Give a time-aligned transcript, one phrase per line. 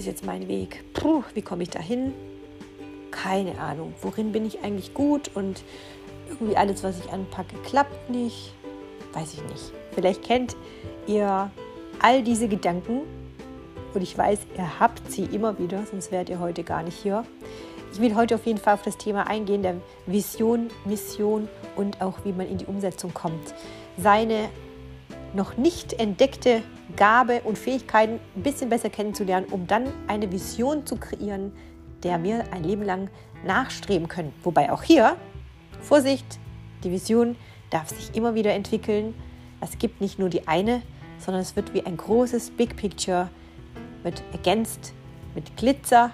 [0.00, 0.82] ist jetzt mein Weg?
[0.94, 2.14] Puh, wie komme ich da hin?
[3.10, 3.92] Keine Ahnung.
[4.00, 5.30] Worin bin ich eigentlich gut?
[5.34, 5.62] Und
[6.28, 8.54] irgendwie alles, was ich anpacke, klappt nicht.
[9.12, 9.72] Weiß ich nicht.
[9.92, 10.56] Vielleicht kennt
[11.06, 11.50] ihr
[12.00, 13.02] all diese Gedanken
[13.92, 17.24] und ich weiß, ihr habt sie immer wieder, sonst wärt ihr heute gar nicht hier.
[17.92, 19.74] Ich will heute auf jeden Fall auf das Thema eingehen, der
[20.06, 23.52] Vision, Mission und auch wie man in die Umsetzung kommt.
[23.98, 24.48] Seine
[25.34, 26.62] noch nicht entdeckte
[26.96, 31.52] Gabe und Fähigkeiten ein bisschen besser kennenzulernen, um dann eine Vision zu kreieren,
[32.02, 33.10] der wir ein Leben lang
[33.44, 34.32] nachstreben können.
[34.42, 35.16] Wobei auch hier,
[35.80, 36.38] Vorsicht,
[36.84, 37.36] die Vision
[37.70, 39.14] darf sich immer wieder entwickeln.
[39.60, 40.82] Es gibt nicht nur die eine,
[41.18, 43.28] sondern es wird wie ein großes Big Picture,
[44.02, 44.94] wird ergänzt
[45.34, 46.10] mit Glitzer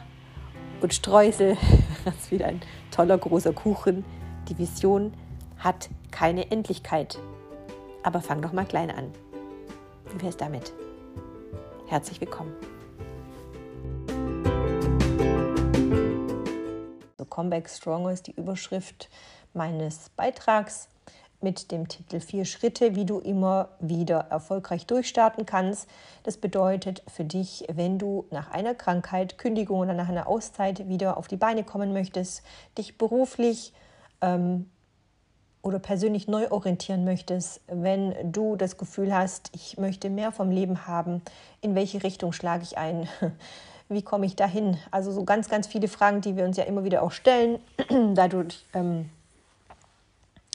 [0.80, 1.57] und Streusel.
[2.05, 2.60] Das ist wieder ein
[2.93, 4.05] toller großer Kuchen.
[4.48, 5.12] Die Vision
[5.59, 7.19] hat keine Endlichkeit.
[8.06, 9.12] Aber fang doch mal klein an.
[10.12, 10.73] Wie wär's damit?
[11.88, 12.55] Herzlich willkommen.
[17.18, 19.10] So, Comeback Stronger ist die Überschrift
[19.54, 20.88] meines Beitrags
[21.40, 25.88] mit dem Titel Vier Schritte, wie du immer wieder erfolgreich durchstarten kannst.
[26.23, 31.16] Das bedeutet für dich, wenn du nach einer Krankheit, Kündigung oder nach einer Auszeit wieder
[31.16, 32.45] auf die Beine kommen möchtest,
[32.79, 33.73] dich beruflich
[34.21, 34.71] ähm,
[35.66, 40.86] oder persönlich neu orientieren möchtest, wenn du das Gefühl hast, ich möchte mehr vom Leben
[40.86, 41.22] haben,
[41.60, 43.09] in welche Richtung schlage ich ein?
[43.88, 44.78] Wie komme ich dahin?
[44.92, 47.59] Also so ganz, ganz viele Fragen, die wir uns ja immer wieder auch stellen.
[48.14, 49.10] Dadurch ähm,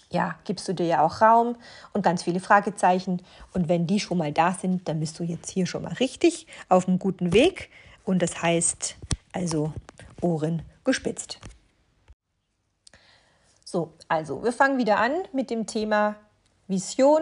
[0.10, 1.58] ja, gibst du dir ja auch Raum
[1.92, 3.22] und ganz viele Fragezeichen.
[3.54, 6.48] Und wenn die schon mal da sind, dann bist du jetzt hier schon mal richtig
[6.70, 7.70] auf einem guten Weg.
[8.06, 8.96] Und das heißt
[9.34, 9.74] also
[10.22, 11.40] Ohren gespitzt.
[13.72, 16.18] So, also wir fangen wieder an mit dem Thema
[16.68, 17.22] Vision,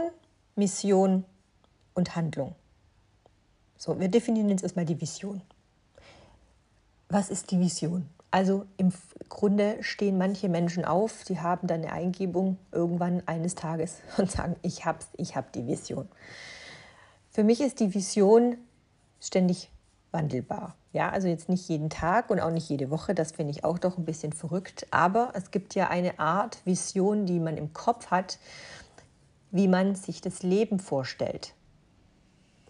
[0.56, 1.23] Mission
[1.94, 2.56] und Handlung.
[3.78, 5.44] So, wir definieren jetzt erstmal die Vision.
[7.08, 8.09] Was ist die Vision?
[8.31, 8.91] Also im
[9.29, 14.56] Grunde stehen manche Menschen auf, die haben dann eine Eingebung irgendwann eines Tages und sagen,
[14.63, 16.09] ich hab's, ich habe die Vision.
[17.29, 18.57] Für mich ist die Vision
[19.22, 19.69] ständig
[20.12, 20.75] wandelbar.
[20.92, 23.78] Ja, also jetzt nicht jeden Tag und auch nicht jede Woche, das finde ich auch
[23.78, 24.88] doch ein bisschen verrückt.
[24.92, 28.40] Aber es gibt ja eine Art Vision, die man im Kopf hat,
[29.52, 31.53] wie man sich das Leben vorstellt.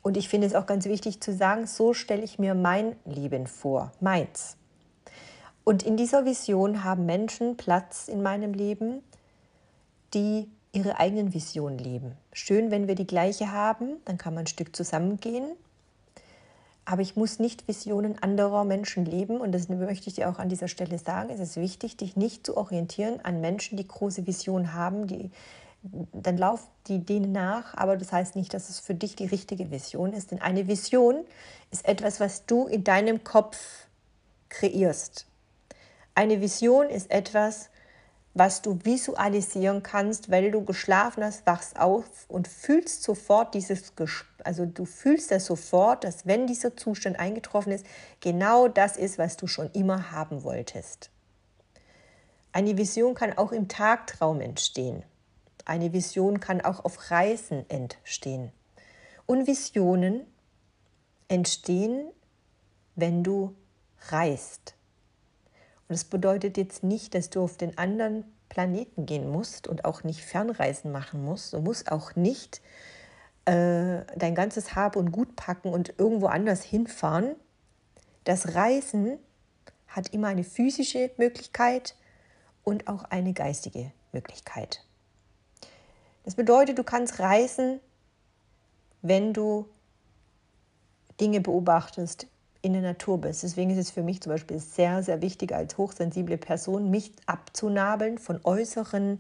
[0.02, 3.48] Und ich finde es auch ganz wichtig zu sagen, so stelle ich mir mein Leben
[3.48, 4.58] vor, meins.
[5.64, 9.04] Und in dieser Vision haben Menschen Platz in meinem Leben,
[10.14, 12.14] die ihre eigenen Visionen leben.
[12.32, 15.52] Schön, wenn wir die gleiche haben, dann kann man ein Stück zusammengehen.
[16.90, 19.42] Aber ich muss nicht Visionen anderer Menschen leben.
[19.42, 21.30] Und das möchte ich dir auch an dieser Stelle sagen.
[21.30, 25.06] Es ist wichtig, dich nicht zu orientieren an Menschen, die große Visionen haben.
[25.06, 25.30] Die,
[25.84, 27.76] dann lauf die denen nach.
[27.76, 30.32] Aber das heißt nicht, dass es für dich die richtige Vision ist.
[30.32, 31.18] Denn eine Vision
[31.70, 33.86] ist etwas, was du in deinem Kopf
[34.50, 35.28] kreierst.
[36.16, 37.70] Eine Vision ist etwas,
[38.34, 43.94] was du visualisieren kannst, weil du geschlafen hast, wachst auf und fühlst sofort dieses,
[44.44, 47.86] also du fühlst das sofort, dass wenn dieser Zustand eingetroffen ist,
[48.20, 51.10] genau das ist, was du schon immer haben wolltest.
[52.52, 55.04] Eine Vision kann auch im Tagtraum entstehen.
[55.66, 58.52] Eine Vision kann auch auf Reisen entstehen.
[59.26, 60.26] Und Visionen
[61.28, 62.10] entstehen,
[62.96, 63.56] wenn du
[64.10, 64.74] reist.
[65.90, 70.04] Und das bedeutet jetzt nicht, dass du auf den anderen Planeten gehen musst und auch
[70.04, 71.54] nicht Fernreisen machen musst.
[71.54, 72.62] Du musst auch nicht
[73.46, 77.36] äh, dein ganzes Hab und Gut packen und irgendwo anders hinfahren.
[78.24, 79.18] Das Reisen
[79.88, 81.96] hat immer eine physische Möglichkeit
[82.64, 84.86] und auch eine geistige Möglichkeit.
[86.24, 87.80] Das bedeutet, du kannst reisen,
[89.02, 89.68] wenn du
[91.20, 92.28] Dinge beobachtest,
[92.62, 93.44] in der Natur bist.
[93.44, 98.18] Deswegen ist es für mich zum Beispiel sehr, sehr wichtig als hochsensible Person, mich abzunabeln
[98.18, 99.20] von äußeren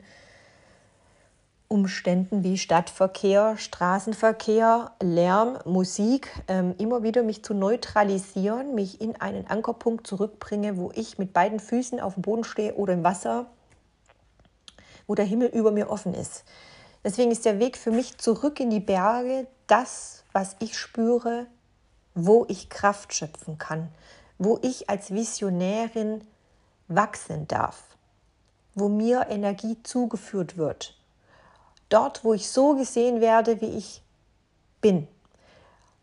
[1.69, 9.45] Umständen wie Stadtverkehr, Straßenverkehr, Lärm, Musik, ähm, immer wieder mich zu neutralisieren, mich in einen
[9.45, 13.45] Ankerpunkt zurückbringe, wo ich mit beiden Füßen auf dem Boden stehe oder im Wasser,
[15.05, 16.43] wo der Himmel über mir offen ist.
[17.03, 21.45] Deswegen ist der Weg für mich zurück in die Berge das, was ich spüre,
[22.15, 23.89] wo ich Kraft schöpfen kann,
[24.37, 26.21] wo ich als Visionärin
[26.87, 27.83] wachsen darf,
[28.75, 30.95] wo mir Energie zugeführt wird.
[31.89, 34.01] Dort, wo ich so gesehen werde, wie ich
[34.81, 35.07] bin.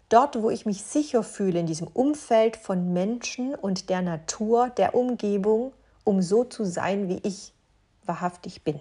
[0.09, 4.95] Dort, wo ich mich sicher fühle in diesem Umfeld von Menschen und der Natur, der
[4.95, 5.73] Umgebung,
[6.05, 7.53] um so zu sein, wie ich
[8.05, 8.81] wahrhaftig bin.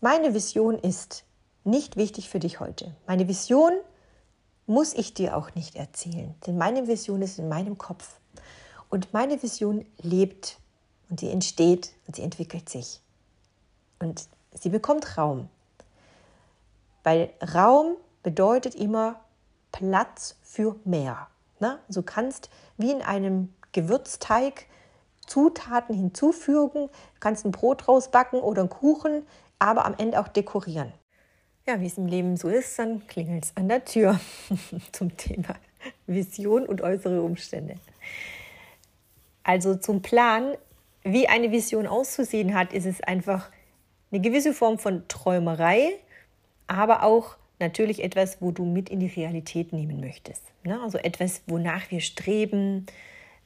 [0.00, 1.24] Meine Vision ist
[1.62, 2.94] nicht wichtig für dich heute.
[3.06, 3.72] Meine Vision
[4.66, 8.18] muss ich dir auch nicht erzählen, denn meine Vision ist in meinem Kopf.
[8.88, 10.58] Und meine Vision lebt
[11.10, 13.00] und sie entsteht und sie entwickelt sich.
[13.98, 15.48] Und sie bekommt Raum.
[17.02, 19.20] Weil Raum bedeutet immer
[19.72, 21.28] Platz für mehr.
[21.60, 21.78] Ne?
[21.88, 24.66] Du kannst wie in einem Gewürzteig
[25.26, 26.90] Zutaten hinzufügen,
[27.20, 29.26] kannst ein Brot rausbacken oder einen Kuchen,
[29.58, 30.92] aber am Ende auch dekorieren.
[31.66, 34.20] Ja, wie es im Leben so ist, dann klingelt es an der Tür
[34.92, 35.56] zum Thema
[36.06, 37.76] Vision und äußere Umstände.
[39.44, 40.56] Also zum Plan,
[41.04, 43.50] wie eine Vision auszusehen hat, ist es einfach
[44.12, 45.92] eine gewisse Form von Träumerei,
[46.66, 50.42] aber auch natürlich etwas, wo du mit in die Realität nehmen möchtest.
[50.64, 50.78] Ne?
[50.82, 52.84] Also etwas, wonach wir streben,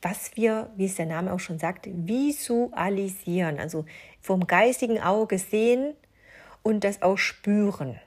[0.02, 3.84] was wir, wie es der Name auch schon sagt, visualisieren, also
[4.20, 5.94] vom geistigen Auge sehen
[6.64, 8.00] und das auch spüren.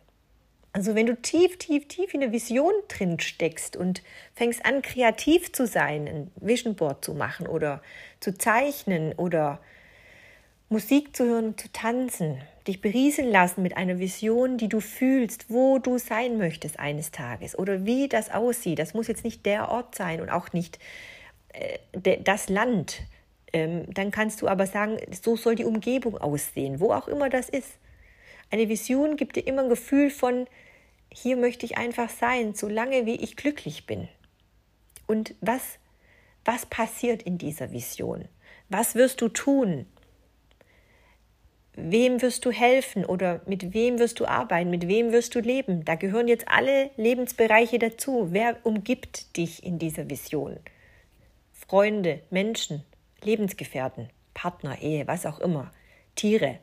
[0.74, 4.02] Also wenn du tief, tief, tief in der Vision drin steckst und
[4.36, 7.82] fängst an, kreativ zu sein, ein Vision Board zu machen oder
[8.22, 9.60] zu zeichnen oder
[10.70, 15.80] Musik zu hören zu tanzen, dich berieseln lassen mit einer Vision, die du fühlst, wo
[15.80, 18.80] du sein möchtest eines Tages oder wie das aussieht.
[18.80, 20.80] Das muss jetzt nicht der Ort sein und auch nicht
[21.52, 23.02] äh, das Land.
[23.52, 27.50] Ähm, dann kannst du aber sagen, so soll die Umgebung aussehen, wo auch immer das
[27.50, 27.74] ist.
[28.52, 30.46] Eine Vision gibt dir immer ein Gefühl von,
[31.12, 34.10] hier möchte ich einfach sein, solange wie ich glücklich bin.
[35.08, 35.80] Und was,
[36.46, 38.28] was passiert in dieser Vision?
[38.70, 39.86] Was wirst du tun?
[41.74, 44.70] Wem wirst du helfen oder mit wem wirst du arbeiten?
[44.70, 45.86] Mit wem wirst du leben?
[45.86, 48.28] Da gehören jetzt alle Lebensbereiche dazu.
[48.32, 50.60] Wer umgibt dich in dieser Vision?
[51.54, 52.84] Freunde, Menschen,
[53.24, 55.72] Lebensgefährten, Partner, Ehe, was auch immer,
[56.16, 56.60] Tiere,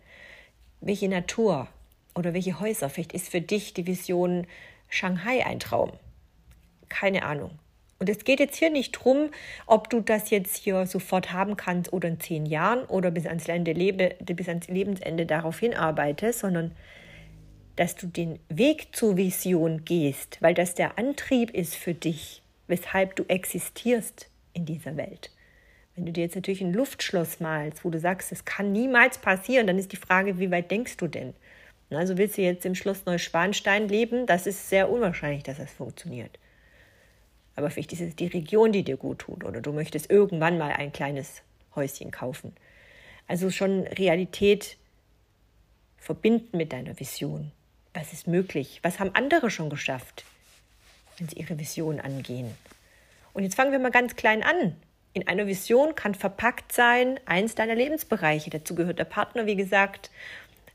[0.80, 1.68] welche Natur,
[2.18, 2.90] oder welche Häuser?
[2.90, 4.46] Vielleicht ist für dich die Vision
[4.88, 5.92] Shanghai ein Traum.
[6.88, 7.52] Keine Ahnung.
[8.00, 9.30] Und es geht jetzt hier nicht darum,
[9.66, 13.48] ob du das jetzt hier sofort haben kannst oder in zehn Jahren oder bis ans,
[13.48, 16.72] Ende lebe, bis ans Lebensende darauf hinarbeitest, sondern
[17.76, 23.16] dass du den Weg zur Vision gehst, weil das der Antrieb ist für dich, weshalb
[23.16, 25.30] du existierst in dieser Welt.
[25.94, 29.66] Wenn du dir jetzt natürlich ein Luftschloss malst, wo du sagst, es kann niemals passieren,
[29.66, 31.34] dann ist die Frage, wie weit denkst du denn?
[31.90, 34.26] Also willst du jetzt im Schloss Neuschwanstein leben?
[34.26, 36.38] Das ist sehr unwahrscheinlich, dass das funktioniert.
[37.56, 39.44] Aber vielleicht ist es die Region, die dir gut tut.
[39.44, 41.42] Oder du möchtest irgendwann mal ein kleines
[41.74, 42.54] Häuschen kaufen.
[43.26, 44.76] Also schon Realität
[45.96, 47.52] verbinden mit deiner Vision.
[47.94, 48.80] Was ist möglich?
[48.82, 50.24] Was haben andere schon geschafft,
[51.16, 52.54] wenn sie ihre Vision angehen?
[53.32, 54.76] Und jetzt fangen wir mal ganz klein an.
[55.14, 58.50] In einer Vision kann verpackt sein eins deiner Lebensbereiche.
[58.50, 60.10] Dazu gehört der Partner, wie gesagt,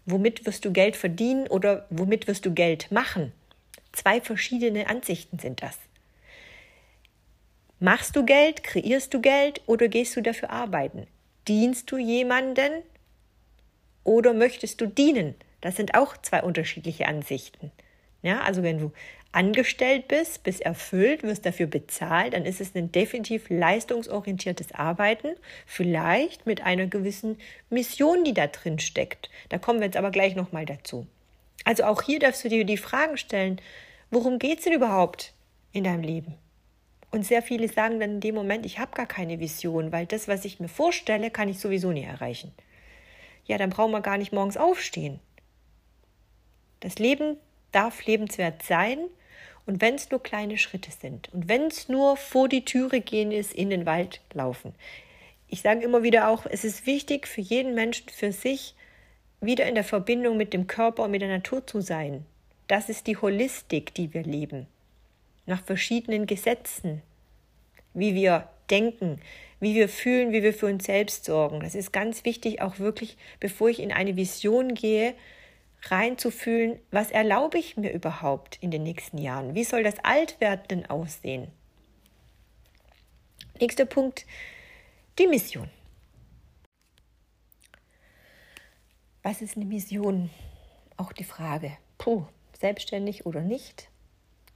[0.05, 3.31] womit wirst du Geld verdienen oder womit wirst du Geld machen.
[3.91, 5.77] Zwei verschiedene Ansichten sind das.
[7.79, 11.05] Machst du Geld, kreierst du Geld oder gehst du dafür arbeiten?
[11.47, 12.81] Dienst du jemanden
[14.03, 15.35] oder möchtest du dienen?
[15.61, 17.71] Das sind auch zwei unterschiedliche Ansichten.
[18.21, 18.91] Ja, also wenn du
[19.33, 25.29] angestellt bist, bist erfüllt, wirst dafür bezahlt, dann ist es ein definitiv leistungsorientiertes Arbeiten,
[25.65, 27.37] vielleicht mit einer gewissen
[27.69, 29.29] Mission, die da drin steckt.
[29.49, 31.07] Da kommen wir jetzt aber gleich nochmal dazu.
[31.65, 33.59] Also auch hier darfst du dir die Fragen stellen,
[34.11, 35.33] worum geht es denn überhaupt
[35.71, 36.35] in deinem Leben?
[37.09, 40.27] Und sehr viele sagen dann in dem Moment, ich habe gar keine Vision, weil das,
[40.27, 42.53] was ich mir vorstelle, kann ich sowieso nie erreichen.
[43.45, 45.19] Ja, dann brauchen wir gar nicht morgens aufstehen.
[46.79, 47.37] Das Leben
[47.71, 48.99] darf lebenswert sein
[49.65, 53.31] und wenn es nur kleine Schritte sind und wenn es nur vor die Türe gehen
[53.31, 54.73] ist, in den Wald laufen.
[55.47, 58.75] Ich sage immer wieder auch, es ist wichtig für jeden Menschen für sich,
[59.39, 62.25] wieder in der Verbindung mit dem Körper und mit der Natur zu sein.
[62.67, 64.67] Das ist die Holistik, die wir leben.
[65.45, 67.01] Nach verschiedenen Gesetzen,
[67.93, 69.19] wie wir denken,
[69.59, 71.59] wie wir fühlen, wie wir für uns selbst sorgen.
[71.59, 75.13] Das ist ganz wichtig, auch wirklich, bevor ich in eine Vision gehe,
[75.89, 79.55] reinzufühlen, was erlaube ich mir überhaupt in den nächsten Jahren?
[79.55, 81.51] Wie soll das Altwerden aussehen?
[83.59, 84.25] Nächster Punkt,
[85.19, 85.69] die Mission.
[89.21, 90.29] Was ist eine Mission?
[90.97, 91.77] Auch die Frage.
[91.97, 92.25] Puh,
[92.59, 93.89] selbstständig oder nicht?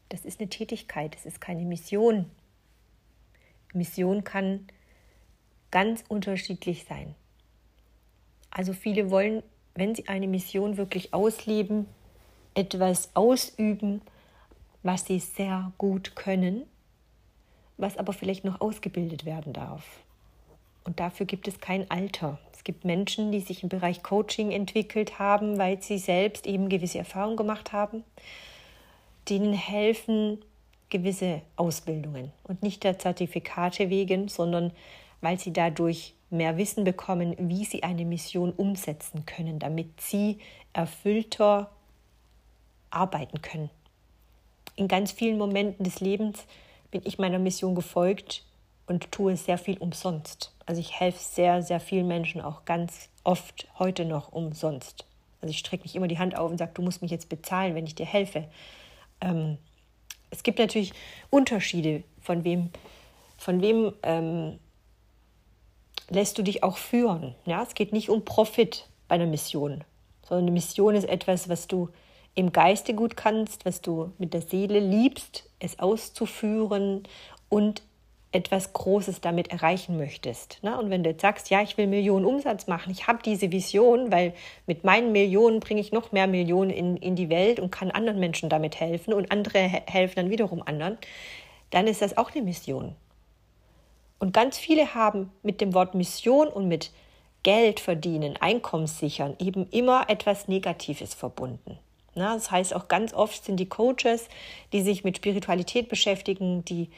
[0.09, 2.29] Das ist eine Tätigkeit, es ist keine Mission.
[3.73, 4.67] Mission kann
[5.71, 7.15] ganz unterschiedlich sein.
[8.49, 9.43] Also viele wollen
[9.77, 11.85] wenn sie eine Mission wirklich ausleben,
[12.55, 14.01] etwas ausüben,
[14.81, 16.63] was sie sehr gut können,
[17.77, 19.85] was aber vielleicht noch ausgebildet werden darf.
[20.83, 22.39] Und dafür gibt es kein Alter.
[22.53, 26.97] Es gibt Menschen, die sich im Bereich Coaching entwickelt haben, weil sie selbst eben gewisse
[26.97, 28.03] Erfahrungen gemacht haben,
[29.29, 30.39] denen helfen,
[30.89, 34.71] gewisse Ausbildungen und nicht der Zertifikate wegen, sondern
[35.21, 40.39] weil sie dadurch mehr Wissen bekommen, wie sie eine Mission umsetzen können, damit sie
[40.73, 41.71] erfüllter
[42.89, 43.69] arbeiten können.
[44.75, 46.45] In ganz vielen Momenten des Lebens
[46.91, 48.45] bin ich meiner Mission gefolgt
[48.85, 50.53] und tue sehr viel umsonst.
[50.65, 55.05] Also ich helfe sehr, sehr vielen Menschen auch ganz oft heute noch umsonst.
[55.41, 57.75] Also ich strecke nicht immer die Hand auf und sage, du musst mich jetzt bezahlen,
[57.75, 58.47] wenn ich dir helfe.
[59.21, 59.57] Ähm,
[60.29, 60.93] es gibt natürlich
[61.29, 62.69] Unterschiede, von wem,
[63.37, 64.59] von wem ähm,
[66.09, 67.35] lässt du dich auch führen.
[67.45, 67.63] Ja?
[67.63, 69.83] Es geht nicht um Profit bei einer Mission,
[70.27, 71.89] sondern eine Mission ist etwas, was du
[72.35, 77.03] im Geiste gut kannst, was du mit der Seele liebst, es auszuführen
[77.49, 77.81] und
[78.31, 80.59] etwas Großes damit erreichen möchtest.
[80.61, 80.77] Ne?
[80.77, 84.11] Und wenn du jetzt sagst, ja, ich will Millionen Umsatz machen, ich habe diese Vision,
[84.11, 84.33] weil
[84.67, 88.19] mit meinen Millionen bringe ich noch mehr Millionen in, in die Welt und kann anderen
[88.19, 90.97] Menschen damit helfen und andere helfen dann wiederum anderen,
[91.69, 92.95] dann ist das auch eine Mission.
[94.19, 96.91] Und ganz viele haben mit dem Wort Mission und mit
[97.43, 101.77] Geld verdienen, Einkommenssichern eben immer etwas Negatives verbunden.
[102.15, 104.27] Na, das heißt, auch ganz oft sind die Coaches,
[104.73, 106.89] die sich mit Spiritualität beschäftigen, die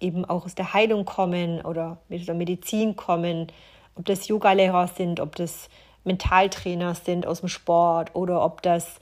[0.00, 3.52] eben auch aus der Heilung kommen oder mit der Medizin kommen,
[3.94, 5.68] ob das Yogalehrer sind, ob das
[6.02, 8.98] Mentaltrainer sind aus dem Sport oder ob das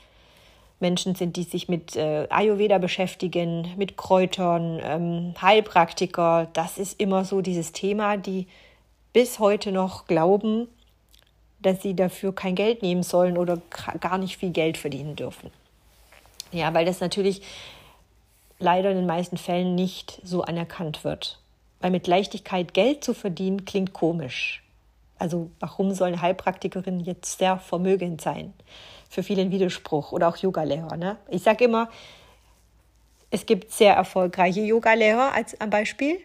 [0.82, 6.48] Menschen sind, die sich mit äh, Ayurveda beschäftigen, mit Kräutern, ähm, Heilpraktiker.
[6.52, 8.46] Das ist immer so dieses Thema, die
[9.14, 10.68] bis heute noch glauben,
[11.60, 13.58] dass sie dafür kein Geld nehmen sollen oder
[14.00, 15.50] gar nicht viel Geld verdienen dürfen.
[16.50, 17.42] Ja, weil das natürlich
[18.58, 21.38] leider in den meisten Fällen nicht so anerkannt wird.
[21.80, 24.61] Weil mit Leichtigkeit Geld zu verdienen klingt komisch.
[25.22, 28.52] Also warum sollen Heilpraktikerinnen jetzt sehr vermögend sein?
[29.08, 30.96] Für viele ein Widerspruch oder auch Yogalehrer.
[30.96, 31.16] Ne?
[31.28, 31.88] Ich sage immer,
[33.30, 36.18] es gibt sehr erfolgreiche Yogalehrer als am Beispiel,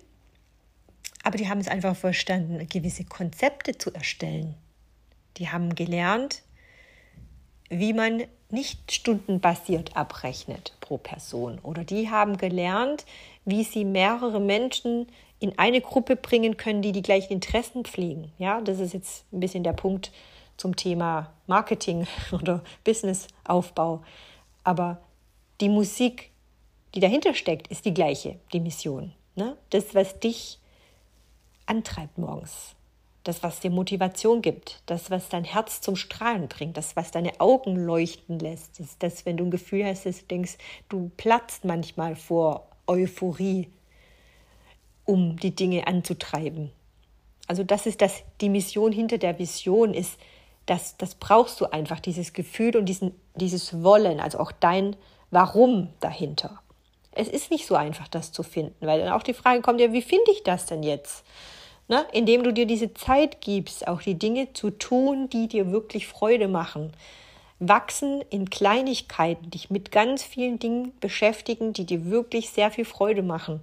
[1.23, 4.55] aber die haben es einfach verstanden, gewisse Konzepte zu erstellen.
[5.37, 6.41] Die haben gelernt,
[7.69, 11.59] wie man nicht stundenbasiert abrechnet pro Person.
[11.61, 13.05] Oder die haben gelernt,
[13.45, 15.05] wie sie mehrere Menschen
[15.39, 18.31] in eine Gruppe bringen können, die die gleichen Interessen pflegen.
[18.37, 20.11] Ja, das ist jetzt ein bisschen der Punkt
[20.57, 24.01] zum Thema Marketing oder Businessaufbau.
[24.63, 24.99] Aber
[25.61, 26.31] die Musik,
[26.95, 29.13] die dahinter steckt, ist die gleiche, die Mission.
[29.35, 29.55] Ne?
[29.69, 30.59] Das, was dich
[31.67, 32.75] antreibt morgens
[33.27, 37.39] das, was dir Motivation gibt, das, was dein Herz zum Strahlen bringt, das, was deine
[37.39, 40.57] Augen leuchten lässt, ist das, wenn du ein Gefühl hast, dass du denkst,
[40.89, 43.69] du platzt manchmal vor Euphorie,
[45.07, 46.71] um die Dinge anzutreiben.
[47.47, 50.19] Also das ist das, die Mission hinter der Vision ist,
[50.67, 54.95] das, das brauchst du einfach, dieses Gefühl und diesen, dieses Wollen, also auch dein
[55.31, 56.61] Warum dahinter.
[57.11, 59.91] Es ist nicht so einfach, das zu finden, weil dann auch die Frage kommt, ja,
[59.91, 61.25] wie finde ich das denn jetzt?
[61.87, 62.05] Ne?
[62.11, 66.47] Indem du dir diese Zeit gibst, auch die Dinge zu tun, die dir wirklich Freude
[66.47, 66.93] machen.
[67.59, 73.23] Wachsen in Kleinigkeiten, dich mit ganz vielen Dingen beschäftigen, die dir wirklich sehr viel Freude
[73.23, 73.61] machen.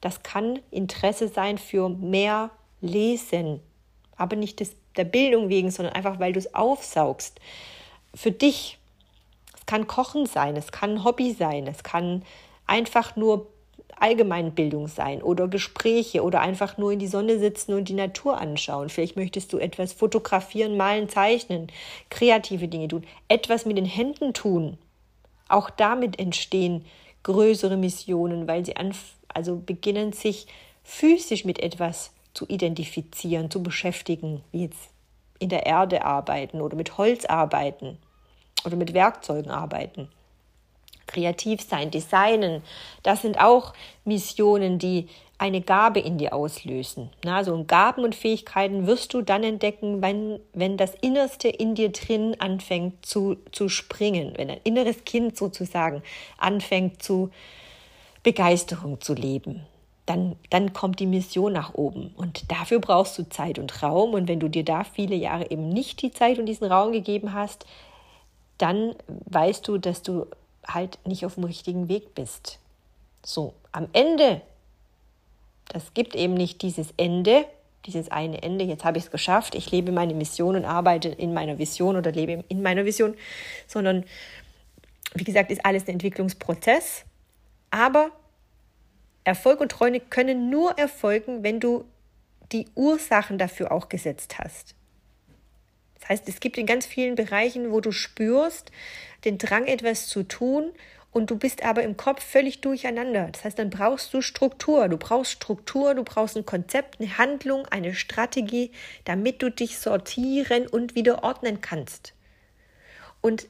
[0.00, 2.50] Das kann Interesse sein für mehr
[2.80, 3.60] Lesen,
[4.16, 7.40] aber nicht des, der Bildung wegen, sondern einfach, weil du es aufsaugst.
[8.14, 8.78] Für dich.
[9.54, 12.22] Es kann Kochen sein, es kann Hobby sein, es kann
[12.68, 13.48] einfach nur
[13.98, 18.90] Allgemeinbildung sein oder Gespräche oder einfach nur in die Sonne sitzen und die Natur anschauen.
[18.90, 21.68] Vielleicht möchtest du etwas fotografieren, malen, zeichnen,
[22.10, 24.78] kreative Dinge tun, etwas mit den Händen tun.
[25.48, 26.84] Auch damit entstehen
[27.22, 28.76] größere Missionen, weil sie
[29.36, 30.46] also beginnen sich
[30.82, 34.90] physisch mit etwas zu identifizieren, zu beschäftigen, wie jetzt
[35.38, 37.98] in der Erde arbeiten oder mit Holz arbeiten
[38.64, 40.08] oder mit Werkzeugen arbeiten
[41.06, 42.62] kreativ sein, designen,
[43.02, 43.72] das sind auch
[44.04, 47.10] Missionen, die eine Gabe in dir auslösen.
[47.24, 51.90] Na, so Gaben und Fähigkeiten wirst du dann entdecken, wenn, wenn das Innerste in dir
[51.90, 56.02] drin anfängt zu, zu springen, wenn ein inneres Kind sozusagen
[56.38, 57.30] anfängt zu
[58.26, 59.64] Begeisterung zu leben.
[60.04, 62.12] Dann, dann kommt die Mission nach oben.
[62.16, 64.14] Und dafür brauchst du Zeit und Raum.
[64.14, 67.34] Und wenn du dir da viele Jahre eben nicht die Zeit und diesen Raum gegeben
[67.34, 67.66] hast,
[68.58, 70.26] dann weißt du, dass du
[70.66, 72.58] halt nicht auf dem richtigen Weg bist.
[73.24, 74.40] So, am Ende,
[75.68, 77.44] das gibt eben nicht dieses Ende,
[77.84, 81.32] dieses eine Ende, jetzt habe ich es geschafft, ich lebe meine Mission und arbeite in
[81.32, 83.14] meiner Vision oder lebe in meiner Vision,
[83.68, 84.04] sondern
[85.14, 87.04] wie gesagt, ist alles ein Entwicklungsprozess.
[87.70, 88.10] Aber
[89.24, 91.84] Erfolg und Treue können nur erfolgen, wenn du
[92.52, 94.74] die Ursachen dafür auch gesetzt hast.
[95.98, 98.70] Das heißt, es gibt in ganz vielen Bereichen, wo du spürst,
[99.24, 100.72] den Drang, etwas zu tun
[101.10, 103.30] und du bist aber im Kopf völlig durcheinander.
[103.32, 104.88] Das heißt, dann brauchst du Struktur.
[104.88, 108.70] Du brauchst Struktur, du brauchst ein Konzept, eine Handlung, eine Strategie,
[109.04, 112.12] damit du dich sortieren und wieder ordnen kannst.
[113.22, 113.48] Und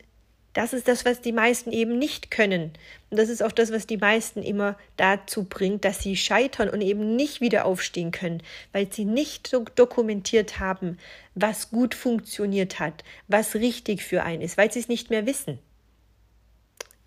[0.56, 2.72] das ist das, was die meisten eben nicht können.
[3.10, 6.80] Und das ist auch das, was die meisten immer dazu bringt, dass sie scheitern und
[6.80, 10.96] eben nicht wieder aufstehen können, weil sie nicht dokumentiert haben,
[11.34, 15.58] was gut funktioniert hat, was richtig für einen ist, weil sie es nicht mehr wissen.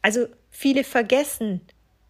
[0.04, 1.62] Also viele vergessen,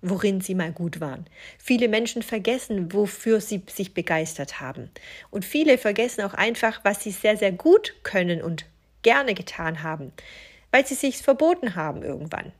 [0.01, 1.25] worin sie mal gut waren.
[1.57, 4.89] Viele Menschen vergessen, wofür sie sich begeistert haben.
[5.31, 8.65] Und viele vergessen auch einfach, was sie sehr, sehr gut können und
[9.03, 10.11] gerne getan haben
[10.71, 12.51] weil sie sich verboten haben irgendwann.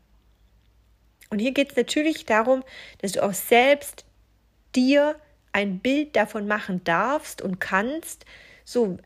[1.30, 2.64] Und hier geht es natürlich darum,
[3.00, 4.06] dass du auch selbst
[4.76, 5.16] dir
[5.52, 8.26] ein Bild davon machen darfst und kannst,
[8.66, 8.98] so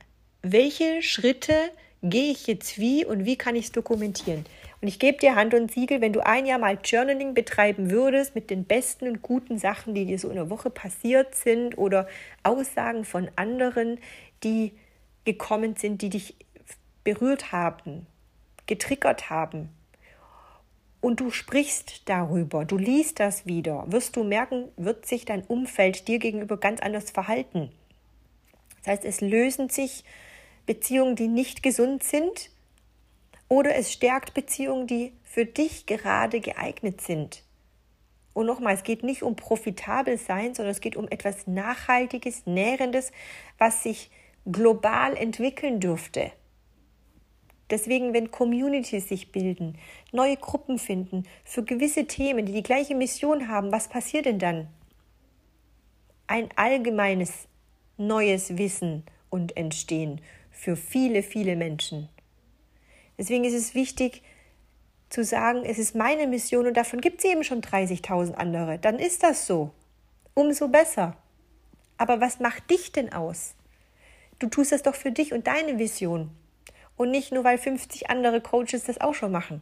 [0.41, 1.55] welche Schritte
[2.01, 4.45] gehe ich jetzt wie und wie kann ich es dokumentieren.
[4.81, 8.35] Und ich gebe dir Hand und Siegel, wenn du ein Jahr mal Journaling betreiben würdest
[8.35, 12.07] mit den besten und guten Sachen, die dir so in der Woche passiert sind oder
[12.43, 13.99] Aussagen von anderen,
[14.43, 14.73] die
[15.23, 16.35] gekommen sind, die dich
[17.05, 18.07] berührt haben,
[18.65, 19.69] getriggert haben
[21.03, 26.07] und du sprichst darüber, du liest das wieder, wirst du merken, wird sich dein Umfeld
[26.07, 27.73] dir gegenüber ganz anders verhalten.
[28.77, 30.05] Das heißt, es lösen sich
[30.65, 32.51] Beziehungen, die nicht gesund sind,
[33.49, 37.43] oder es stärkt Beziehungen, die für dich gerade geeignet sind.
[38.33, 43.11] Und nochmal, es geht nicht um profitabel sein, sondern es geht um etwas Nachhaltiges, Nährendes,
[43.57, 44.09] was sich
[44.49, 46.31] global entwickeln dürfte.
[47.73, 49.79] Deswegen, wenn Communities sich bilden,
[50.11, 54.67] neue Gruppen finden für gewisse Themen, die die gleiche Mission haben, was passiert denn dann?
[56.27, 57.47] Ein allgemeines
[57.97, 59.01] neues Wissen
[59.31, 62.09] und Entstehen für viele, viele Menschen.
[63.17, 64.21] Deswegen ist es wichtig
[65.09, 68.77] zu sagen, es ist meine Mission und davon gibt es eben schon 30.000 andere.
[68.77, 69.71] Dann ist das so.
[70.35, 71.17] Umso besser.
[71.97, 73.55] Aber was macht dich denn aus?
[74.37, 76.29] Du tust das doch für dich und deine Vision
[76.97, 79.61] und nicht nur, weil 50 andere Coaches das auch schon machen.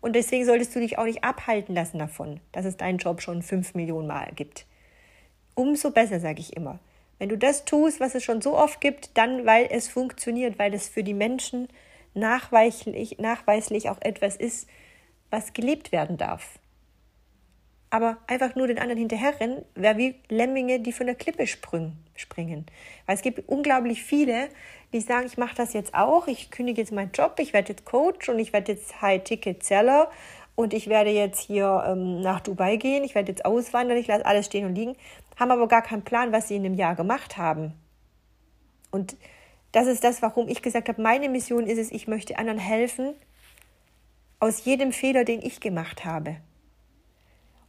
[0.00, 3.42] Und deswegen solltest du dich auch nicht abhalten lassen davon, dass es deinen Job schon
[3.42, 4.66] fünf Millionen Mal gibt.
[5.54, 6.78] Umso besser, sage ich immer.
[7.18, 10.74] Wenn du das tust, was es schon so oft gibt, dann weil es funktioniert, weil
[10.74, 11.68] es für die Menschen
[12.12, 14.68] nachweislich, nachweislich auch etwas ist,
[15.30, 16.58] was gelebt werden darf.
[17.94, 22.66] Aber einfach nur den anderen hinterherrennen, wäre wie Lemminge, die von der Klippe springen.
[23.06, 24.48] Weil es gibt unglaublich viele,
[24.92, 27.84] die sagen, ich mache das jetzt auch, ich kündige jetzt meinen Job, ich werde jetzt
[27.84, 30.10] Coach und ich werde jetzt High-Ticket-Seller
[30.56, 34.26] und ich werde jetzt hier ähm, nach Dubai gehen, ich werde jetzt auswandern, ich lasse
[34.26, 34.96] alles stehen und liegen,
[35.38, 37.74] haben aber gar keinen Plan, was sie in einem Jahr gemacht haben.
[38.90, 39.14] Und
[39.70, 43.14] das ist das, warum ich gesagt habe, meine Mission ist es, ich möchte anderen helfen,
[44.40, 46.38] aus jedem Fehler, den ich gemacht habe.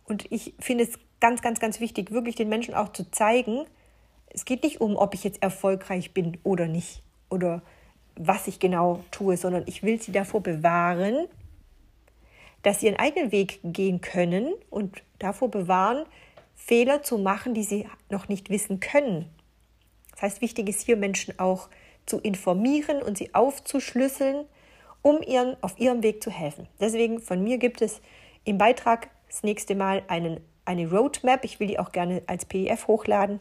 [0.06, 3.66] Und ich finde es ganz, ganz, ganz wichtig, wirklich den Menschen auch zu zeigen,
[4.30, 7.62] es geht nicht um, ob ich jetzt erfolgreich bin oder nicht oder
[8.18, 11.28] was ich genau tue, sondern ich will sie davor bewahren,
[12.62, 16.06] dass sie ihren eigenen Weg gehen können und davor bewahren,
[16.56, 19.30] Fehler zu machen, die sie noch nicht wissen können.
[20.12, 21.70] Das heißt, wichtig ist hier Menschen auch
[22.06, 24.46] zu informieren und sie aufzuschlüsseln,
[25.02, 26.68] um ihren, auf ihrem Weg zu helfen.
[26.80, 28.02] Deswegen von mir gibt es
[28.46, 31.44] im Beitrag das nächste Mal einen, eine Roadmap.
[31.44, 33.40] Ich will die auch gerne als PDF hochladen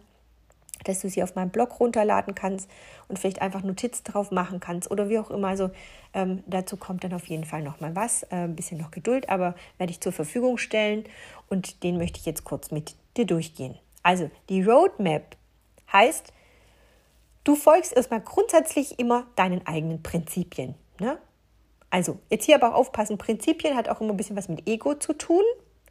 [0.83, 2.71] dass du sie auf meinem Blog runterladen kannst
[3.09, 5.49] und vielleicht einfach Notizen drauf machen kannst oder wie auch immer.
[5.49, 5.71] Also
[6.13, 9.29] ähm, dazu kommt dann auf jeden Fall noch mal was, äh, ein bisschen noch Geduld,
[9.29, 11.05] aber werde ich zur Verfügung stellen
[11.49, 13.79] und den möchte ich jetzt kurz mit dir durchgehen.
[14.03, 15.37] Also die Roadmap
[15.93, 16.33] heißt,
[17.45, 20.75] du folgst erstmal grundsätzlich immer deinen eigenen Prinzipien.
[20.99, 21.19] Ne?
[21.91, 24.95] Also jetzt hier aber auch aufpassen, Prinzipien hat auch immer ein bisschen was mit Ego
[24.95, 25.45] zu tun,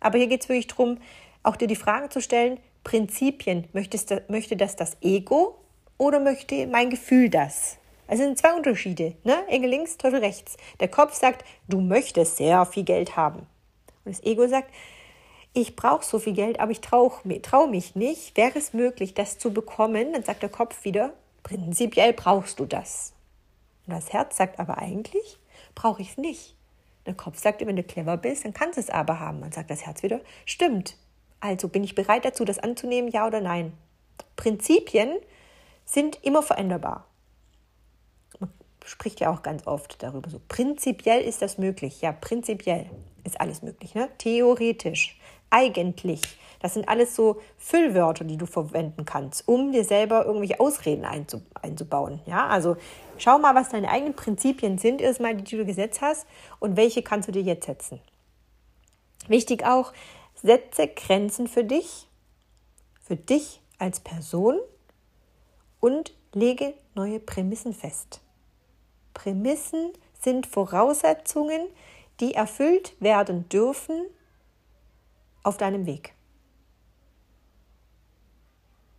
[0.03, 0.97] aber hier geht es wirklich darum,
[1.43, 3.67] auch dir die Frage zu stellen, Prinzipien.
[3.73, 5.55] Möchtest, möchte das das Ego
[5.97, 7.77] oder möchte mein Gefühl das?
[8.07, 9.15] Also sind zwei Unterschiede.
[9.23, 9.47] Ne?
[9.47, 10.57] Engel links, Teufel rechts.
[10.79, 13.47] Der Kopf sagt, du möchtest sehr viel Geld haben.
[14.05, 14.71] Und das Ego sagt,
[15.53, 17.11] ich brauche so viel Geld, aber ich traue
[17.41, 18.35] trau mich nicht.
[18.35, 20.13] Wäre es möglich, das zu bekommen?
[20.13, 21.13] Dann sagt der Kopf wieder,
[21.43, 23.13] prinzipiell brauchst du das.
[23.85, 25.39] Und das Herz sagt aber eigentlich,
[25.75, 26.55] brauche ich es nicht.
[27.05, 29.41] Der Kopf sagt, wenn du clever bist, dann kannst du es aber haben.
[29.41, 30.97] Dann sagt das Herz wieder, stimmt,
[31.39, 33.73] also bin ich bereit dazu, das anzunehmen, ja oder nein?
[34.35, 35.17] Prinzipien
[35.85, 37.07] sind immer veränderbar.
[38.39, 38.49] Man
[38.85, 40.39] spricht ja auch ganz oft darüber so.
[40.47, 42.01] Prinzipiell ist das möglich.
[42.01, 42.89] Ja, prinzipiell
[43.25, 43.93] ist alles möglich.
[43.95, 44.09] Ne?
[44.17, 46.21] Theoretisch, eigentlich.
[46.59, 52.21] Das sind alles so Füllwörter, die du verwenden kannst, um dir selber irgendwelche Ausreden einzubauen.
[52.25, 52.77] Ja, also
[53.23, 56.27] schau mal, was deine eigenen Prinzipien sind, erstmal, die du gesetzt hast
[56.59, 58.01] und welche kannst du dir jetzt setzen.
[59.27, 59.93] Wichtig auch,
[60.35, 62.07] setze Grenzen für dich,
[63.01, 64.59] für dich als Person
[65.79, 68.21] und lege neue Prämissen fest.
[69.13, 71.67] Prämissen sind Voraussetzungen,
[72.19, 74.05] die erfüllt werden dürfen
[75.43, 76.13] auf deinem Weg.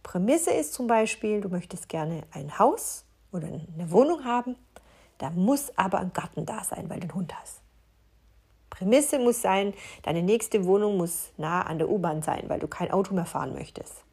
[0.02, 3.03] Prämisse ist zum Beispiel, du möchtest gerne ein Haus
[3.34, 4.56] oder eine Wohnung haben,
[5.18, 7.60] da muss aber ein Garten da sein, weil du einen Hund hast.
[8.70, 12.90] Prämisse muss sein, deine nächste Wohnung muss nah an der U-Bahn sein, weil du kein
[12.90, 14.04] Auto mehr fahren möchtest.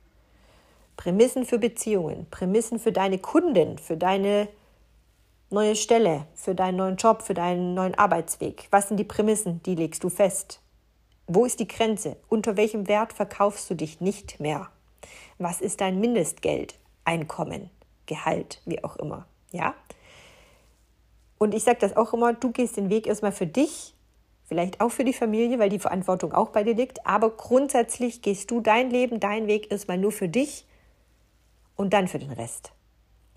[0.98, 4.48] Prämissen für Beziehungen, Prämissen für deine Kunden, für deine
[5.50, 8.68] neue Stelle, für deinen neuen Job, für deinen neuen Arbeitsweg.
[8.70, 9.64] Was sind die Prämissen?
[9.64, 10.62] Die legst du fest.
[11.26, 12.18] Wo ist die Grenze?
[12.30, 14.70] Unter welchem Wert verkaufst du dich nicht mehr?
[15.40, 17.72] Was ist dein Mindestgeld, Einkommen,
[18.12, 19.26] Gehalt, wie auch immer?
[19.52, 19.74] Ja?
[21.38, 23.94] Und ich sage das auch immer, du gehst den Weg erstmal für dich,
[24.44, 28.52] vielleicht auch für die Familie, weil die Verantwortung auch bei dir liegt, aber grundsätzlich gehst
[28.52, 30.66] du dein Leben, deinen Weg erstmal nur für dich
[31.78, 32.74] und dann für den Rest.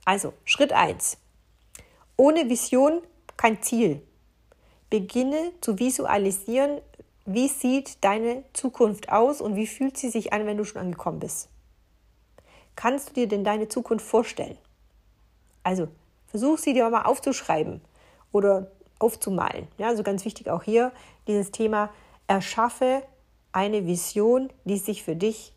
[0.05, 1.19] Also, Schritt 1.
[2.17, 3.01] Ohne Vision
[3.37, 4.03] kein Ziel.
[4.91, 6.81] Beginne zu visualisieren,
[7.27, 11.21] wie sieht deine Zukunft aus und wie fühlt sie sich an, wenn du schon angekommen
[11.21, 11.49] bist.
[12.75, 14.59] Kannst du dir denn deine Zukunft vorstellen?
[15.65, 15.89] Also,
[16.27, 17.81] versuch sie dir mal aufzuschreiben
[18.31, 19.67] oder aufzumalen.
[19.79, 20.93] Ja, also ganz wichtig auch hier
[21.27, 21.91] dieses Thema,
[22.27, 23.03] erschaffe
[23.53, 25.53] eine Vision, die sich für dich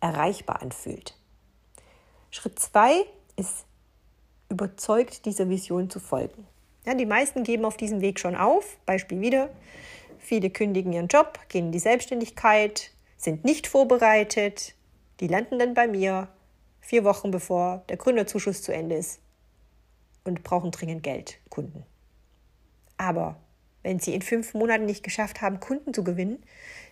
[0.00, 1.16] erreichbar anfühlt.
[2.30, 3.04] Schritt zwei
[3.36, 3.66] ist,
[4.48, 6.46] überzeugt dieser Vision zu folgen.
[6.84, 8.76] Ja, die meisten geben auf diesem Weg schon auf.
[8.86, 9.50] Beispiel wieder.
[10.18, 14.74] Viele kündigen ihren Job, gehen in die Selbstständigkeit, sind nicht vorbereitet.
[15.20, 16.28] Die landen dann bei mir
[16.82, 19.20] vier Wochen bevor der Gründerzuschuss zu Ende ist
[20.24, 21.86] und brauchen dringend Geld, Kunden.
[22.98, 23.40] Aber
[23.82, 26.44] wenn sie in fünf Monaten nicht geschafft haben, Kunden zu gewinnen,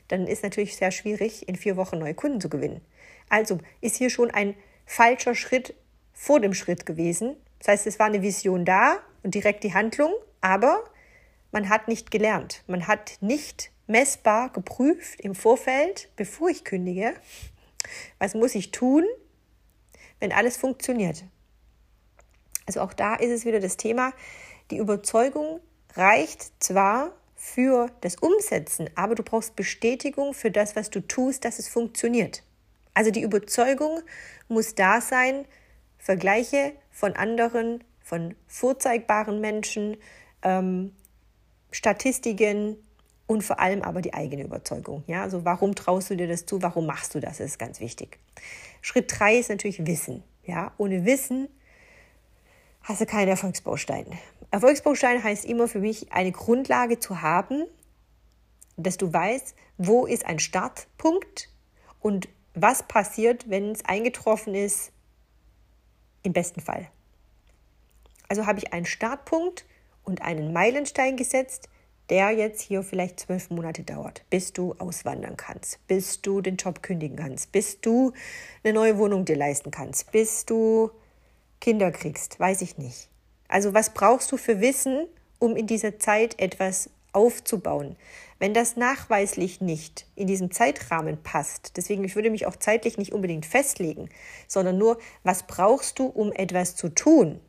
[0.08, 2.80] dann ist natürlich sehr schwierig, in vier Wochen neue Kunden zu gewinnen.
[3.28, 4.54] Also ist hier schon ein
[4.86, 5.74] falscher Schritt
[6.12, 7.36] vor dem Schritt gewesen.
[7.58, 10.84] Das heißt, es war eine Vision da und direkt die Handlung, aber
[11.52, 12.64] man hat nicht gelernt.
[12.66, 17.14] Man hat nicht messbar geprüft im Vorfeld, bevor ich kündige,
[18.18, 19.04] was muss ich tun,
[20.20, 21.24] wenn alles funktioniert.
[22.66, 24.12] Also auch da ist es wieder das Thema,
[24.70, 25.60] die Überzeugung
[25.96, 31.58] reicht zwar für das Umsetzen, aber du brauchst Bestätigung für das, was du tust, dass
[31.58, 32.44] es funktioniert.
[32.94, 34.02] Also die Überzeugung
[34.48, 35.46] muss da sein,
[35.98, 39.96] Vergleiche von anderen, von vorzeigbaren Menschen,
[40.42, 40.92] ähm,
[41.72, 42.76] Statistiken
[43.26, 45.04] und vor allem aber die eigene Überzeugung.
[45.06, 46.62] Ja, also warum traust du dir das zu?
[46.62, 47.38] Warum machst du das?
[47.38, 48.18] Das ist ganz wichtig.
[48.80, 50.22] Schritt drei ist natürlich Wissen.
[50.44, 51.48] Ja, ohne Wissen
[52.82, 54.06] hast du keinen Erfolgsbaustein.
[54.50, 57.66] Erfolgsbaustein heißt immer für mich eine Grundlage zu haben,
[58.76, 61.50] dass du weißt, wo ist ein Startpunkt
[62.00, 64.92] und was passiert, wenn es eingetroffen ist,
[66.22, 66.90] im besten Fall.
[68.28, 69.66] Also habe ich einen Startpunkt
[70.04, 71.68] und einen Meilenstein gesetzt,
[72.10, 76.82] der jetzt hier vielleicht zwölf Monate dauert, bis du auswandern kannst, bis du den Job
[76.82, 78.12] kündigen kannst, bis du
[78.64, 80.90] eine neue Wohnung dir leisten kannst, bis du
[81.60, 83.08] Kinder kriegst, weiß ich nicht.
[83.48, 85.06] Also was brauchst du für Wissen,
[85.38, 87.96] um in dieser Zeit etwas aufzubauen?
[88.38, 93.12] Wenn das nachweislich nicht in diesem Zeitrahmen passt, deswegen ich würde mich auch zeitlich nicht
[93.12, 94.08] unbedingt festlegen,
[94.48, 97.40] sondern nur, was brauchst du, um etwas zu tun?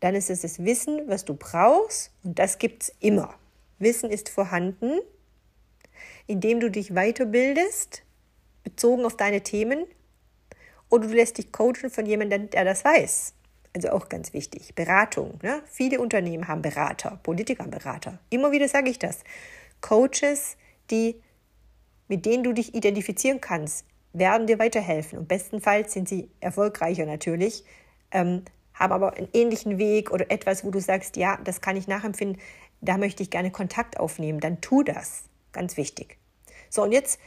[0.00, 3.34] Dann ist es das Wissen, was du brauchst und das gibt es immer.
[3.78, 5.00] Wissen ist vorhanden,
[6.26, 8.02] indem du dich weiterbildest,
[8.64, 9.86] bezogen auf deine Themen,
[10.88, 13.34] oder du lässt dich coachen von jemandem, der das weiß.
[13.74, 14.74] Also auch ganz wichtig.
[14.74, 15.38] Beratung.
[15.42, 15.62] Ne?
[15.66, 18.18] Viele Unternehmen haben Berater, Politiker haben Berater.
[18.30, 19.18] Immer wieder sage ich das.
[19.80, 20.56] Coaches,
[20.90, 21.20] die,
[22.08, 25.18] mit denen du dich identifizieren kannst, werden dir weiterhelfen.
[25.18, 27.64] Und bestenfalls sind sie erfolgreicher natürlich,
[28.12, 31.88] ähm, haben aber einen ähnlichen Weg oder etwas, wo du sagst, ja, das kann ich
[31.88, 32.40] nachempfinden,
[32.86, 34.40] da möchte ich gerne Kontakt aufnehmen.
[34.40, 35.24] Dann tu das.
[35.52, 36.18] Ganz wichtig.
[36.70, 37.18] So, und jetzt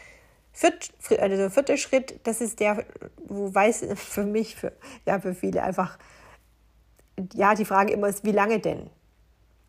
[0.51, 2.85] viert, also der vierte Schritt, das ist der,
[3.27, 4.73] wo weiß für mich, für,
[5.05, 5.97] ja, für viele einfach,
[7.33, 8.89] ja, die Frage immer ist, wie lange denn?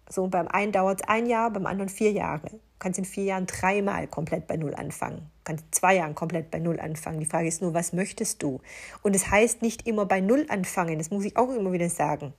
[0.08, 2.50] So, beim einen dauert es ein Jahr, beim anderen vier Jahre.
[2.50, 5.18] Du kannst in vier Jahren dreimal komplett bei Null anfangen.
[5.18, 7.20] Du kannst in zwei Jahren komplett bei Null anfangen.
[7.20, 8.60] Die Frage ist nur, was möchtest du?
[9.02, 10.98] Und es heißt nicht immer bei Null anfangen.
[10.98, 12.32] Das muss ich auch immer wieder sagen.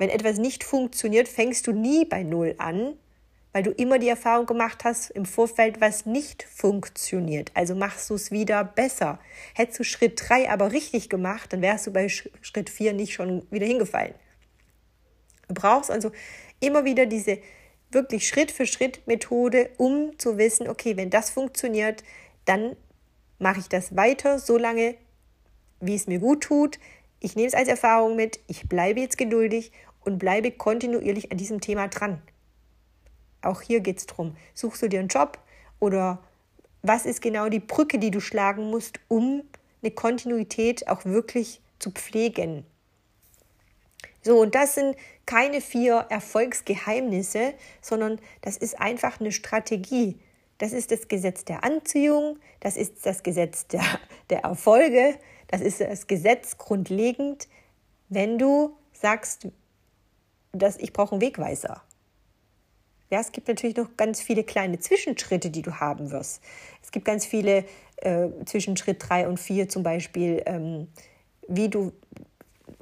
[0.00, 2.94] Wenn etwas nicht funktioniert, fängst du nie bei Null an,
[3.52, 7.50] weil du immer die Erfahrung gemacht hast im Vorfeld, was nicht funktioniert.
[7.52, 9.18] Also machst du es wieder besser.
[9.54, 13.46] Hättest du Schritt drei aber richtig gemacht, dann wärst du bei Schritt vier nicht schon
[13.50, 14.14] wieder hingefallen.
[15.48, 16.12] Du brauchst also
[16.60, 17.36] immer wieder diese
[17.90, 22.04] wirklich Schritt für Schritt Methode, um zu wissen, okay, wenn das funktioniert,
[22.46, 22.74] dann
[23.38, 24.94] mache ich das weiter, so lange,
[25.78, 26.78] wie es mir gut tut.
[27.22, 31.60] Ich nehme es als Erfahrung mit, ich bleibe jetzt geduldig und bleibe kontinuierlich an diesem
[31.60, 32.20] Thema dran.
[33.42, 35.38] Auch hier geht es darum, suchst du dir einen Job
[35.78, 36.22] oder
[36.82, 39.42] was ist genau die Brücke, die du schlagen musst, um
[39.82, 42.64] eine Kontinuität auch wirklich zu pflegen.
[44.22, 50.18] So, und das sind keine vier Erfolgsgeheimnisse, sondern das ist einfach eine Strategie.
[50.58, 53.82] Das ist das Gesetz der Anziehung, das ist das Gesetz der,
[54.28, 55.16] der Erfolge,
[55.48, 57.48] das ist das Gesetz grundlegend,
[58.10, 59.48] wenn du sagst,
[60.52, 61.82] dass ich brauche einen Wegweiser.
[63.10, 66.40] Ja, es gibt natürlich noch ganz viele kleine Zwischenschritte, die du haben wirst.
[66.82, 67.64] Es gibt ganz viele
[67.96, 70.88] äh, zwischen Schritt 3 und 4 zum Beispiel, ähm,
[71.48, 71.92] wie du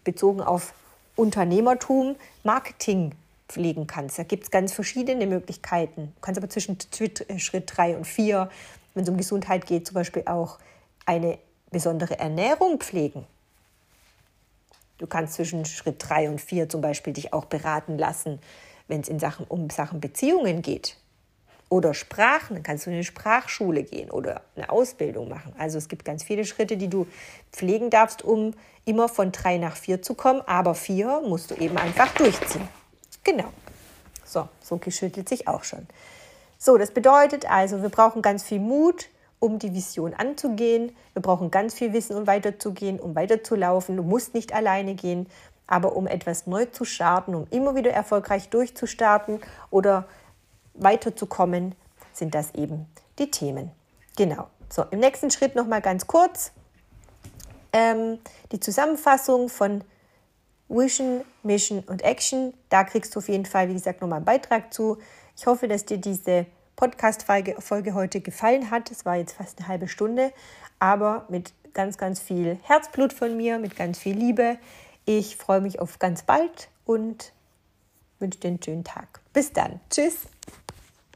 [0.05, 0.75] bezogen auf
[1.17, 3.15] Unternehmertum Marketing
[3.49, 4.19] pflegen kannst.
[4.19, 6.13] Da gibt es ganz verschiedene Möglichkeiten.
[6.15, 6.77] Du kannst aber zwischen
[7.39, 8.51] Schritt 3 und 4,
[8.95, 10.59] wenn es um Gesundheit geht, zum Beispiel auch
[11.07, 11.39] eine
[11.71, 13.27] besondere Ernährung pflegen.
[14.99, 18.41] Du kannst zwischen Schritt 3 und 4 zum Beispiel dich auch beraten lassen,
[18.89, 20.97] wenn es in Sachen, um Sachen Beziehungen geht.
[21.71, 25.55] Oder Sprachen, dann kannst du in eine Sprachschule gehen oder eine Ausbildung machen.
[25.59, 27.07] Also es gibt ganz viele Schritte, die du
[27.53, 28.55] pflegen darfst, um
[28.87, 30.41] immer von 3 nach 4 zu kommen.
[30.47, 32.67] Aber 4 musst du eben einfach durchziehen.
[33.23, 33.53] Genau.
[34.25, 35.87] So, so geschüttelt sich auch schon.
[36.57, 39.09] So, das bedeutet also, wir brauchen ganz viel Mut,
[39.41, 40.95] um die Vision anzugehen.
[41.13, 43.97] Wir brauchen ganz viel Wissen, um weiterzugehen, um weiterzulaufen.
[43.97, 45.29] Du musst nicht alleine gehen,
[45.67, 50.07] aber um etwas neu zu starten, um immer wieder erfolgreich durchzustarten oder
[50.75, 51.75] weiterzukommen,
[52.13, 52.87] sind das eben
[53.19, 53.71] die Themen.
[54.17, 54.49] Genau.
[54.71, 56.53] So, im nächsten Schritt nochmal ganz kurz
[57.73, 58.19] ähm,
[58.53, 59.83] die Zusammenfassung von
[60.69, 62.53] Vision, Mission und Action.
[62.69, 64.99] Da kriegst du auf jeden Fall, wie gesagt, nochmal einen Beitrag zu.
[65.37, 66.47] Ich hoffe, dass dir diese
[66.79, 68.93] Podcast-Folge heute gefallen hat.
[68.93, 70.33] Es war jetzt fast eine halbe Stunde,
[70.79, 74.59] aber mit ganz, ganz viel Herzblut von mir, mit ganz viel Liebe.
[75.05, 77.33] Ich freue mich auf ganz bald und
[78.21, 79.21] wünsche dir einen schönen Tag.
[79.33, 79.81] Bis dann.
[79.91, 80.29] Tschüss.